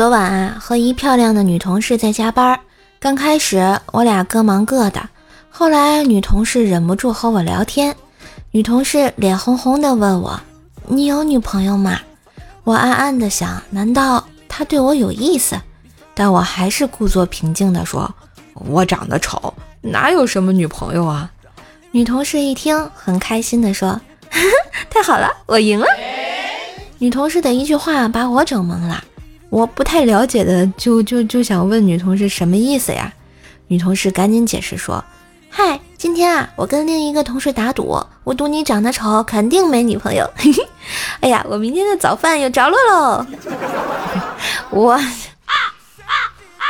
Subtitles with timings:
[0.00, 2.58] 昨晚啊，和一漂亮的女同事在加班。
[2.98, 5.10] 刚开始我俩各忙各的，
[5.50, 7.94] 后来女同事忍不住和我聊天。
[8.50, 10.40] 女同事脸红红的问我
[10.88, 12.00] ：“你有女朋友吗？”
[12.64, 15.60] 我暗暗的想：难道她对我有意思？
[16.14, 18.10] 但我还是故作平静的说
[18.56, 21.30] ：“我长得丑，哪有什么女朋友啊？”
[21.92, 24.00] 女同事一听，很开心的说
[24.88, 25.84] ：“太好了，我赢了。”
[26.96, 29.04] 女同事的一句话把我整懵了。
[29.50, 33.12] 我不太了解的，就就就想问女同事什么意思呀？
[33.66, 35.04] 女同事赶紧解释说
[35.50, 40.30] ：“嗨，今天啊，我跟另一个同事打赌，我赌你长得丑，肯定没女朋友。
[41.20, 43.26] 哎呀，我明天的早饭有着落喽！
[44.70, 44.92] 我。
[44.92, 45.02] 啊
[45.46, 46.14] 啊
[46.58, 46.64] 啊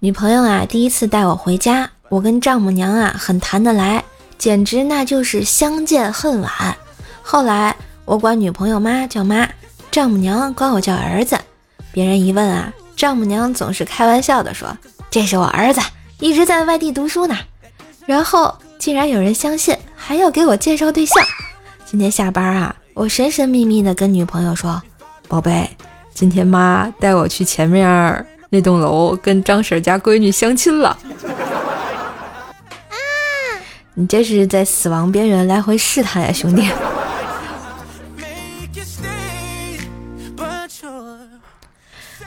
[0.00, 4.04] 女朋友啊，第一次带我回家，我跟丈母娘啊很谈得来。
[4.42, 6.76] 简直那就是相见恨晚。
[7.22, 9.48] 后来我管女朋友妈叫妈，
[9.88, 11.38] 丈母娘管我叫儿子。
[11.92, 14.76] 别人一问啊，丈母娘总是开玩笑的说
[15.12, 15.80] ：“这是我儿子，
[16.18, 17.38] 一直在外地读书呢。”
[18.04, 21.24] 然后竟然有人相信，还要给我介绍对象。
[21.84, 24.82] 今天下班啊，我神神秘秘的跟女朋友说
[25.28, 25.70] ：“宝贝，
[26.12, 30.98] 今天妈带我去前面那栋楼跟张婶家闺女相亲了。”
[33.94, 36.66] 你这是在死亡边缘来回试探呀，兄弟！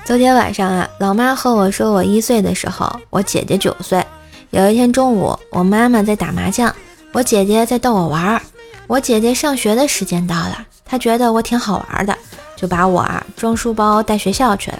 [0.03, 4.05] 昨天晚上啊，老妈和我说，我一岁的时候，我姐姐九岁。
[4.52, 6.73] 有一天中午，我妈妈在打麻将，
[7.11, 8.41] 我姐姐在逗我玩儿。
[8.85, 12.16] 我姐姐上学的时间到了，她觉得我挺好玩的，
[12.55, 14.79] 就把我啊装书包带学校去了，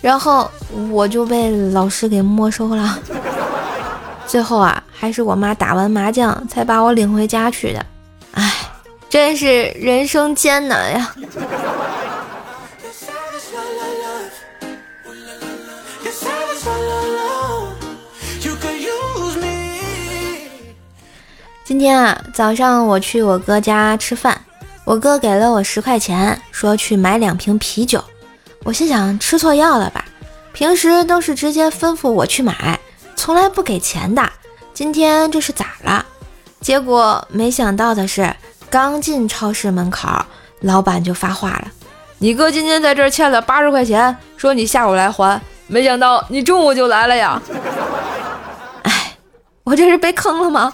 [0.00, 0.50] 然后
[0.90, 2.98] 我就被老师给没收了。
[4.26, 7.86] 最后啊，还是我妈打完麻将才把我领回家去的。
[8.32, 8.54] 唉，
[9.10, 11.14] 真是人生艰难呀！
[21.66, 24.40] 今天啊，早上我去我哥家吃饭，
[24.86, 28.02] 我哥给了我十块钱，说去买两瓶啤酒。
[28.62, 30.02] 我心想，吃错药了吧？
[30.54, 32.80] 平时都是直接吩咐我去买。
[33.14, 34.22] 从来不给钱的，
[34.74, 36.04] 今天这是咋了？
[36.60, 38.34] 结果没想到的是，
[38.68, 40.08] 刚进超市门口，
[40.62, 41.68] 老板就发话了
[42.18, 47.40] ：“你哥今天在这儿欠了八十块钱，说你下午来还，没想到你中午就来了呀！”
[48.82, 49.16] 哎，
[49.62, 50.72] 我这是被坑了吗？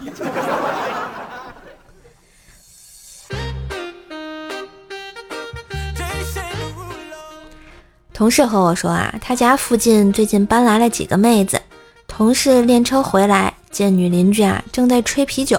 [8.15, 11.61] 同事和我说啊，他家附近最近搬来了几个妹子。
[12.07, 15.59] 同事练车回来，见女邻居啊正在吹啤酒，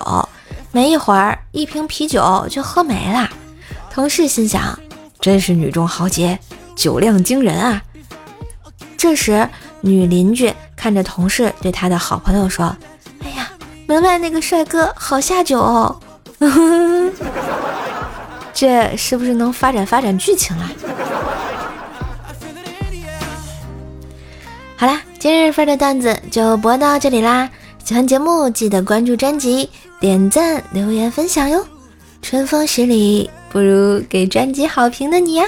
[0.71, 3.29] 没一会儿，一瓶啤酒就喝没了。
[3.89, 4.77] 同事心想，
[5.19, 6.37] 真是女中豪杰，
[6.75, 7.81] 酒量惊人啊。
[8.97, 9.49] 这时，
[9.81, 12.75] 女邻居看着同事对他的好朋友说
[13.23, 13.51] ：“哎呀，
[13.87, 15.99] 门外那个帅哥好下酒哦。
[18.53, 20.71] ”这是不是能发展发展剧情啊？
[24.75, 25.01] 好啦。
[25.19, 27.47] 今日份的段子就播到这里啦！
[27.83, 29.69] 喜欢节目记得关注专辑、
[29.99, 31.65] 点赞、留言、分享哟！
[32.21, 35.45] 春风十里不如给专辑好评的你呀！